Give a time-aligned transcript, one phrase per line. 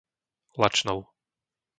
[0.61, 0.99] Lačnov